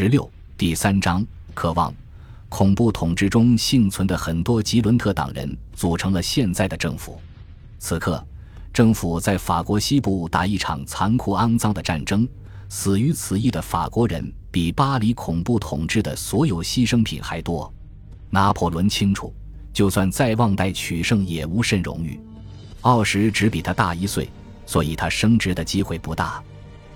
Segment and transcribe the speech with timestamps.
[0.00, 1.92] 十六第三章，渴望
[2.48, 7.20] 恐怖统治中幸存的很多吉伦特党人组成了现在的政府。
[7.80, 8.24] 此刻，
[8.72, 12.28] 政府在法国西部打一场残酷肮脏的战争，
[12.68, 17.68] 死于此役的法国人比巴黎恐怖统治的所有牺牲品还多。
[18.30, 19.34] 拿破仑清楚，
[19.72, 22.20] 就算在旺代取胜，也无甚荣誉。
[22.82, 24.30] 奥什只比他大一岁，
[24.64, 26.40] 所以他升职的机会不大。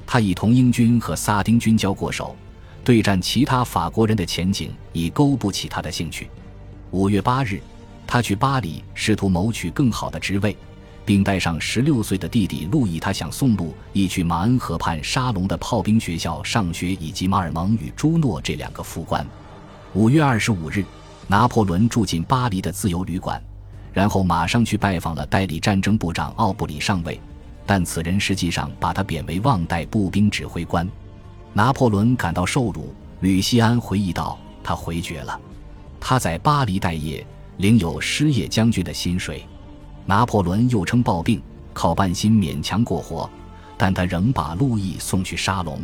[0.06, 2.36] 他已同英军和萨丁军交过手。
[2.84, 6.28] 对战其他法国人的前景已勾不起他的兴趣。
[6.90, 7.60] 五月八日，
[8.06, 10.56] 他去巴黎，试图谋取更好的职位，
[11.04, 12.98] 并带上十六岁的弟弟路易。
[12.98, 19.24] 他想送路易去马恩河畔沙龙的炮兵学校上学，以及马尔蒙与朱诺这两个副官。
[19.94, 20.84] 五月二十五日，
[21.28, 23.40] 拿破仑住进巴黎的自由旅馆，
[23.92, 27.20] 然后马上去拜访了代理战争部长奥布里上尉，
[27.64, 30.86] 但此人实际上把他贬为旺代步兵指挥官。
[31.54, 32.94] 拿破仑感到受辱。
[33.20, 35.40] 吕西安回忆道：“他回绝了，
[36.00, 37.24] 他在巴黎待业，
[37.58, 39.46] 领有失业将军的薪水。
[40.04, 41.40] 拿破仑又称暴病，
[41.72, 43.30] 靠半薪勉强过活，
[43.76, 45.80] 但他仍把路易送去沙龙。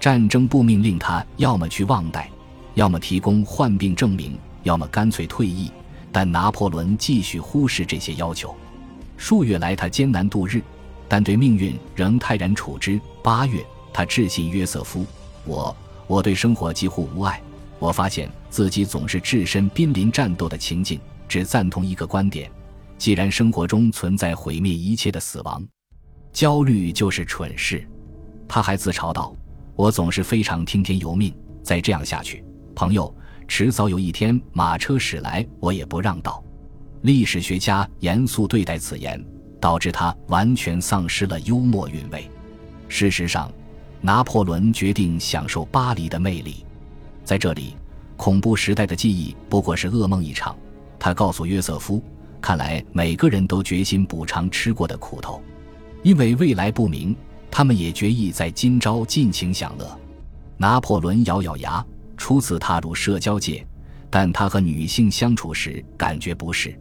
[0.00, 2.30] 战争部命令他要么去旺代，
[2.72, 5.70] 要么提供患病证明，要么干脆退役。
[6.10, 8.54] 但拿破仑继续忽视这些要求。
[9.18, 10.62] 数月来，他艰难度日，
[11.06, 12.98] 但对命运仍泰然处之。
[13.22, 15.04] 八月。”他致信约瑟夫
[15.44, 15.76] ：“我
[16.06, 17.40] 我对生活几乎无爱。
[17.78, 22.50] 我发现自己总是置身濒临战斗的情境，只赞同一个观点：
[22.96, 25.62] 既然生活中存在毁灭一切的死亡，
[26.32, 27.86] 焦虑就是蠢事。”
[28.48, 29.34] 他还自嘲道
[29.74, 31.34] ：“我总是非常听天由命。
[31.62, 33.14] 再这样下去，朋友，
[33.46, 36.42] 迟早有一天马车驶来，我也不让道。”
[37.02, 39.22] 历史学家严肃对待此言，
[39.60, 42.30] 导致他完全丧失了幽默韵味。
[42.88, 43.52] 事实上。
[44.04, 46.66] 拿破仑决定享受巴黎的魅力，
[47.24, 47.76] 在这里，
[48.16, 50.56] 恐怖时代的记忆不过是噩梦一场。
[50.98, 52.02] 他告诉约瑟夫
[52.42, 55.40] ：“看来每个人都决心补偿吃过的苦头，
[56.02, 57.14] 因为未来不明，
[57.48, 59.98] 他们也决意在今朝尽情享乐。”
[60.58, 61.84] 拿破仑咬咬牙，
[62.16, 63.64] 初次踏入社交界，
[64.10, 66.76] 但他和女性相处时感觉不适，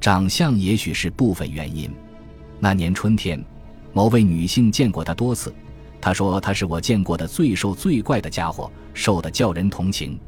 [0.00, 1.90] 长相也许是部分原因。
[2.58, 3.42] 那年春天，
[3.92, 5.54] 某位女性见过他多次。
[6.04, 10.20] 他说：“他是我见过的最瘦最怪的家伙，瘦得叫人同情。”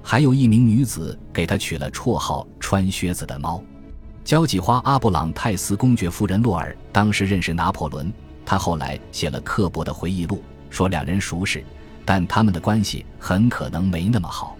[0.00, 3.60] 还有一名女子给他取了绰号“穿靴子的猫”。
[4.22, 8.12] 交际花阿布朗泰斯公爵夫人洛尔当时认识拿破仑，
[8.44, 11.64] 他后来写了刻薄的回忆录，说两人熟识，
[12.04, 14.56] 但他们的关系很可能没那么好。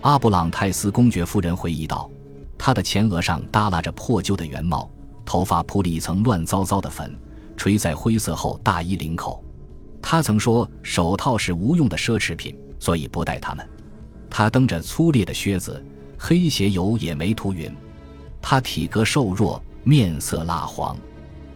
[0.00, 2.10] 阿布朗泰斯公爵夫人回忆道
[2.56, 4.90] ：“他的前额上耷拉着破旧的圆帽，
[5.26, 7.14] 头发铺了一层乱糟糟的粉，
[7.58, 9.44] 垂在灰色厚大衣领口。”
[10.00, 13.68] 他曾说手套是无用的奢侈品，所以不戴它们。
[14.30, 15.84] 他蹬着粗劣的靴子，
[16.18, 17.74] 黑鞋油也没涂匀。
[18.40, 20.96] 他体格瘦弱，面色蜡黄，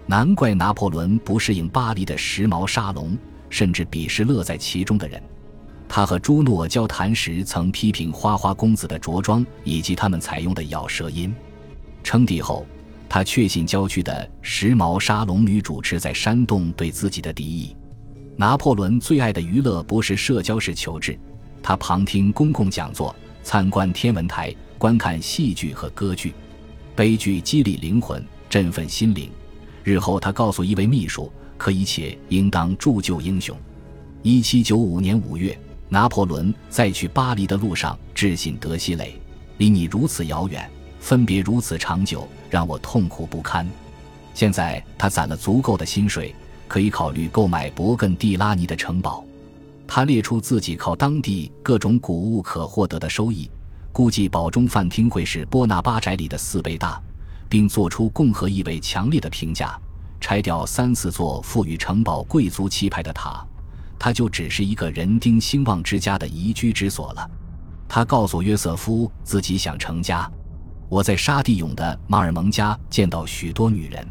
[0.06, 3.16] 难怪拿破仑不适应巴黎的时髦沙龙，
[3.48, 5.22] 甚至鄙视乐在其中的人。
[5.88, 11.34] 他和朱诺交谈时曾批评花花公子的着装以及他们采用的咬舌音。
[12.02, 12.66] 称帝后，
[13.08, 17.76] 他确信郊区的时髦沙龙女主持在煽动对自己的敌意。
[18.36, 21.18] 拿破仑最爱的娱乐不是社交式求治，
[21.62, 26.32] 他旁听公共讲座，参观天文台，观看戏剧和歌剧。
[26.96, 29.30] 悲剧激励灵魂，振奋心灵。
[29.84, 33.56] 日后，他告诉一位秘书，可一切应当铸就英雄。
[34.22, 35.56] 一七九五年五月，
[35.88, 39.14] 拿破仑在去巴黎的路上致信德西雷
[39.58, 40.68] ：“离你如此遥远，
[41.00, 43.68] 分别如此长久，让我痛苦不堪。
[44.34, 46.34] 现在，他攒了足够的薪水。”
[46.72, 49.22] 可以考虑购买勃艮第拉尼的城堡。
[49.86, 53.50] 他列出自己靠当地各种谷物可获得的收益，
[53.92, 56.98] 估计堡中饭厅会是波纳巴宅里的四倍大，
[57.46, 59.78] 并做出共和意味强烈的评价：
[60.18, 63.46] 拆掉三四座赋予城堡贵族气派的塔，
[63.98, 67.30] 它就只是一个人丁兴旺之家的宜居之所了。
[67.86, 70.26] 他告诉约瑟夫自己想成家。
[70.88, 74.08] 我在沙地永的马尔蒙家见到许多女人，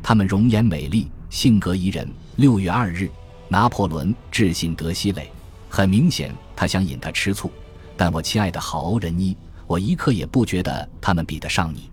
[0.00, 1.10] 她们容颜美丽。
[1.30, 2.08] 性格宜人。
[2.36, 3.10] 六月二日，
[3.48, 5.30] 拿破仑致信德西蕾，
[5.68, 7.50] 很明显，他想引他吃醋。
[7.96, 9.36] 但我亲爱的好欧仁妮，
[9.66, 11.90] 我一刻也不觉得他们比得上你。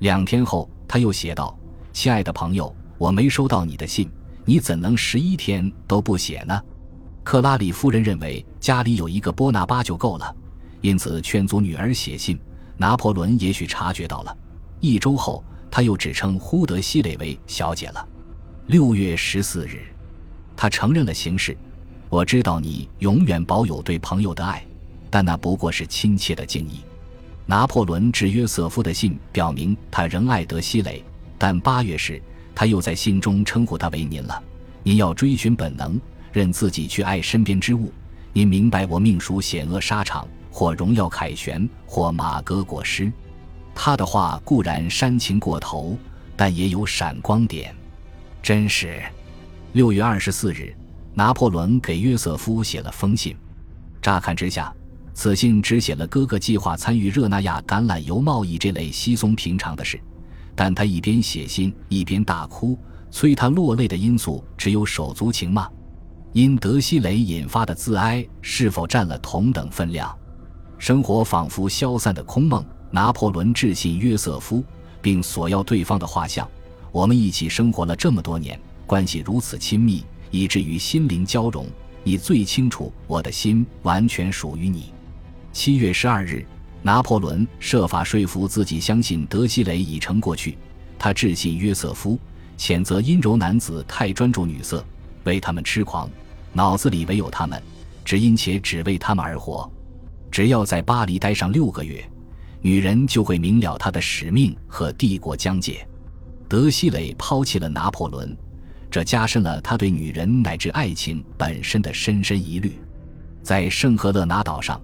[0.00, 1.56] 两天后，他又写道
[1.92, 4.10] ：“亲爱的朋友，我没收到你的信，
[4.44, 6.60] 你怎能十一天都不写呢？”
[7.22, 10.34] 克拉里夫人认为家里有一个波拿巴就够了，
[10.80, 12.38] 因此劝阻女儿写信。
[12.76, 14.36] 拿破仑也许察觉到了。
[14.80, 18.06] 一周后，他又只称呼德西蕾为小姐了。
[18.68, 19.80] 六月十四日，
[20.56, 21.56] 他承认了形势。
[22.08, 24.60] 我知道你永远保有对朋友的爱，
[25.08, 26.80] 但那不过是亲切的敬意。
[27.46, 31.00] 拿破仑致约瑟夫的信表明他仍爱德西雷，
[31.38, 32.20] 但八月时
[32.56, 34.42] 他又在信中称呼他为您了。
[34.82, 36.00] 您要追寻本能，
[36.32, 37.92] 任自己去爱身边之物。
[38.32, 43.12] 您明白我命属险恶沙场，或荣耀凯旋，或马革裹尸。
[43.76, 45.96] 他的话固然煽情过头，
[46.36, 47.72] 但也有闪光点。
[48.46, 49.02] 真是，
[49.72, 50.72] 六月二十四日，
[51.14, 53.36] 拿破仑给约瑟夫写了封信。
[54.00, 54.72] 乍看之下，
[55.12, 60.00] 此信只写了哥哥计划参与热那亚橄榄油贸易这类稀松平常的事。
[60.54, 62.78] 但他一边写信一边大哭，
[63.10, 65.68] 催他落泪的因素只有手足情吗？
[66.32, 70.16] 因德西雷引发的自哀是否占了同等分量？
[70.78, 72.64] 生活仿佛消散的空梦。
[72.92, 74.62] 拿破仑致信约瑟夫，
[75.02, 76.48] 并索要对方的画像。
[76.96, 81.66] 我们一起生活了这么多年，关系如此亲密，以至于心灵交融。
[82.02, 84.94] 你最清楚，我的心完全属于你。
[85.52, 86.46] 七月十二日，
[86.80, 90.56] 拿破仑设法说服自己相信德西雷已成过去。
[90.98, 92.18] 他致信约瑟夫，
[92.56, 94.82] 谴责阴柔男子太专注女色，
[95.24, 96.08] 为他们痴狂。
[96.54, 97.62] 脑子里唯有他们，
[98.06, 99.70] 只因且只为他们而活。
[100.30, 102.02] 只要在巴黎待上六个月，
[102.62, 105.86] 女人就会明了她的使命和帝国疆界。
[106.48, 108.36] 德西雷抛弃了拿破仑，
[108.90, 112.78] 这加深了他对女人乃至爱情本身的深深疑虑。
[113.42, 114.80] 在圣赫勒拿岛上，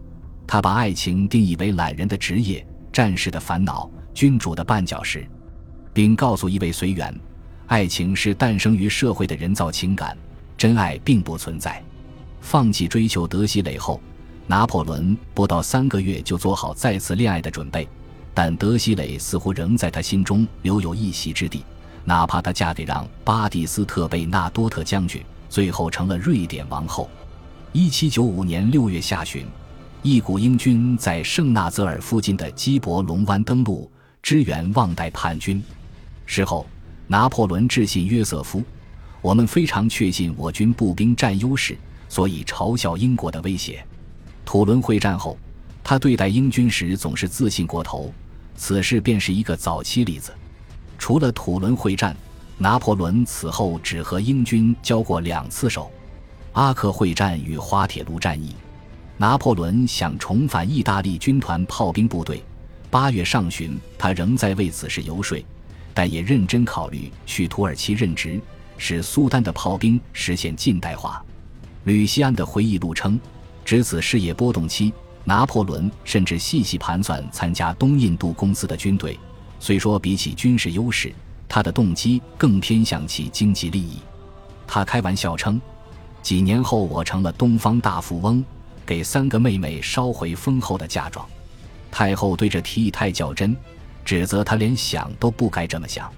[0.47, 5.27] 他把爱情定义为懒人的职业、战士的烦恼、君主的绊脚石，
[5.93, 7.15] 并告诉一位随员，
[7.67, 10.17] 爱情是诞生于社会的人造情感。
[10.59, 11.83] 真爱并不存在。
[12.41, 14.01] 放弃追求德西雷后，
[14.47, 17.89] 拿破仑不到三个月就做好再次恋爱的准备。
[18.35, 21.65] 但德西雷似乎仍在他心中留有一席之地，
[22.05, 27.09] 哪怕她嫁给让巴蒂斯特·贝纳多特将军，最后成了瑞典王后。
[27.73, 29.47] 一七九五年六月下旬，
[30.03, 33.91] 一股英军在圣纳泽尔附近的基伯龙湾登陆，
[34.23, 35.63] 支援旺代叛军。
[36.27, 36.67] 事后，
[37.07, 38.63] 拿破仑致信约瑟夫。
[39.21, 41.77] 我们非常确信我军步兵占优势，
[42.09, 43.85] 所以嘲笑英国的威胁。
[44.45, 45.39] 土伦会战后，
[45.85, 48.13] 他对待英军时总是自信过头，
[48.57, 50.33] 此事便是一个早期例子。
[50.99, 52.17] 除了土伦会战，
[52.59, 55.91] 拿破仑此后只和英军交过两次手：
[56.53, 58.55] 阿克会战与滑铁卢战役。
[59.17, 62.43] 拿破仑想重返意大利军团炮兵部队，
[62.91, 65.45] 八月上旬他仍在为此事游说，
[65.95, 68.41] 但也认真考虑去土耳其任职。
[68.79, 71.25] 使苏丹的炮兵实现近代化。
[71.85, 73.21] 吕西安的回忆录称，
[73.65, 74.93] 值此事业波动期，
[75.25, 79.19] 拿破仑甚至细细盘算参加东印度公司的军队。
[79.61, 81.15] 虽说比起军事优势，
[81.49, 83.99] 他的动机更偏向其经济利益。
[84.67, 85.61] 他开玩笑称
[86.23, 88.45] ：“几年后我成了东方大富翁，
[88.85, 91.25] 给三个妹妹捎回丰厚的嫁妆。”
[91.93, 93.57] 太后对这提议太较真，
[94.05, 96.11] 指责他连想都不该这么想。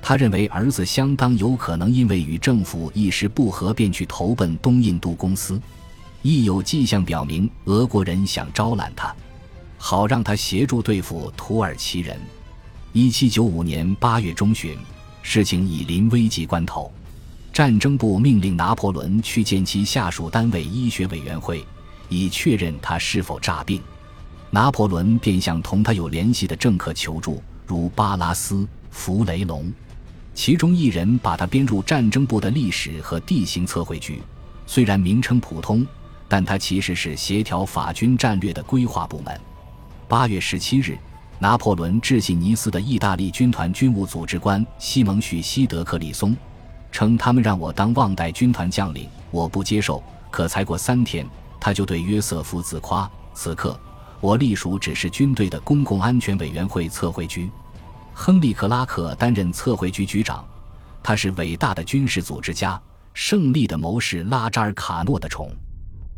[0.00, 5.60] 他认为儿子相当有可能因为与政府一时不和，便去投奔东印度公司。
[6.22, 9.14] 亦有迹象表明，俄国人想招揽他，
[9.78, 12.18] 好让他协助对付土耳其人。
[12.92, 14.76] 一七九五年八月中旬，
[15.22, 16.90] 事情已临危急关头，
[17.52, 21.64] 战争部命令拿破仑去见其下属单位医学委员会，
[22.08, 23.80] 以确认他是否诈病。
[24.50, 29.72] 拿破仑便向同他有联系的政客求助，如巴拉斯、弗雷龙。
[30.34, 34.22] 其中一人把他编入战争部的历史和地形测绘局，
[34.66, 35.86] 虽然名称普通，
[36.28, 39.40] 但它其实是协调法军战略的规划部门。
[40.06, 40.96] 八月十七日，
[41.38, 46.36] 拿破仑致信尼斯的意大利军团军务组织官西蒙许西德克里松，
[46.92, 50.02] 称他们让我当旺代军团将领，我不接受。
[50.30, 51.26] 可才过三天，
[51.58, 53.78] 他就对约瑟夫自夸：此刻
[54.20, 57.50] 我隶属只是军队的公共安全委员会测绘局。
[58.12, 60.44] 亨利·克拉克担任测绘局局长，
[61.02, 62.78] 他是伟大的军事组织家、
[63.14, 65.50] 胜利的谋士拉扎尔·卡诺的宠。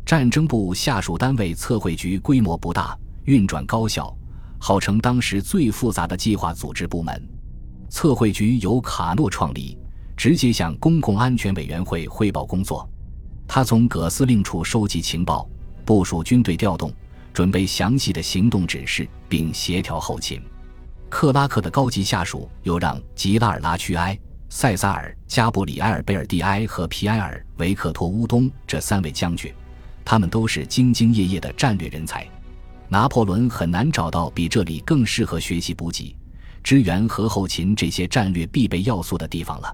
[0.05, 4.13] 战争部下属单位测绘局规模不大，运转高效，
[4.59, 7.29] 号称当时最复杂的计划组织部门。
[7.89, 9.77] 测绘局由卡诺创立，
[10.17, 12.89] 直接向公共安全委员会汇报工作。
[13.47, 15.49] 他从葛司令处收集情报，
[15.85, 16.91] 部署军队调动，
[17.33, 20.41] 准备详细的行动指示，并协调后勤。
[21.09, 24.17] 克拉克的高级下属有让·吉拉尔拉屈埃、
[24.47, 29.53] 塞萨尔·加布里埃尔·贝尔蒂埃和皮埃尔·维克托乌东这三位将军，
[30.11, 32.27] 他们都是兢兢业业的战略人才。
[32.89, 36.13] 拿破仑很难找到比这里更适合学习补给、
[36.61, 39.73] 支援和后勤这些战略必备要素的地方了。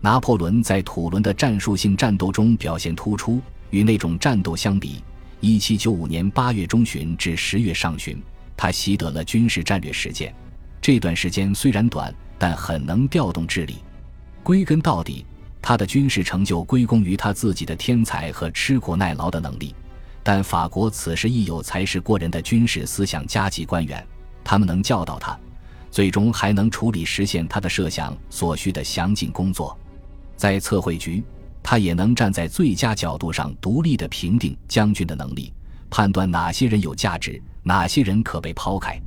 [0.00, 3.40] 拿破仑在土伦的战术性战斗中表现突出，
[3.70, 5.02] 与那种战斗相比，
[5.40, 8.22] 一七九五年八月中旬至十月上旬，
[8.56, 10.32] 他习得了军事战略实践。
[10.80, 13.78] 这段时间虽然短，但很能调动智力。
[14.44, 15.26] 归根到底，
[15.66, 19.74] 他的军事成就归功于他自己的天才和吃苦耐劳的能力。
[20.22, 24.06] 但法国此时亦有才识过人的军事思想家级官员，
[24.44, 25.34] 他们能教导他，
[25.90, 29.74] 最终还能处理实现他的设想所需的详尽工作。
[30.36, 31.24] 在测绘局，
[31.62, 35.50] 他也能站在最佳角度上独立地评定将军的能力，
[35.88, 39.00] 判断哪些人有价值，哪些人可被抛开。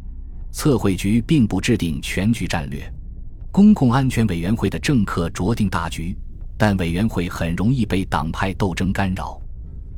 [0.52, 2.92] 测绘局并不制定全局战略，
[3.52, 6.18] 公共安全委员会的政客酌定大局，
[6.58, 9.40] 但委员会很容易被党派斗争干扰，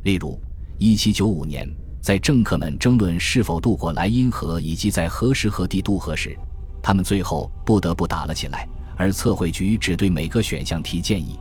[0.03, 0.39] 例如。
[0.81, 6.39] 一七九五年，在政客们争论是否渡过莱茵河以及在何时何地渡河时，
[6.81, 11.37] 他们最后不得不打了起来，而测绘局只对每个选项提建议。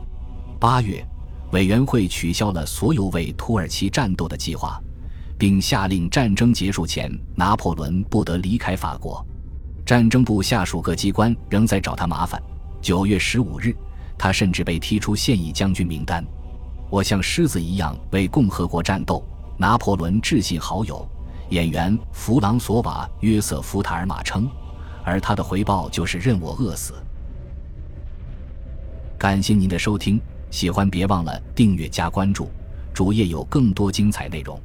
[0.59, 1.01] 八月，
[1.53, 4.77] 委员会取消了所有为土耳其战斗的计划，
[5.37, 9.25] 并下令战争结束前拿破仑不得离开法国。
[9.85, 12.43] 战争部下属各机关仍在找他麻烦。
[12.81, 13.73] 九月十五日，
[14.19, 16.23] 他甚至被踢出现役将军名单。
[16.91, 19.25] 我像狮子一样为共和国战斗。
[19.61, 21.05] 拿破仑致信好友
[21.49, 24.49] 演员弗朗索瓦·约瑟夫·塔尔马称，
[25.03, 26.93] 而他的回报就是任我饿死。
[29.17, 30.17] 感谢您的收听，
[30.49, 32.49] 喜欢别忘了订阅加关注，
[32.93, 34.57] 主页有更多精彩内容。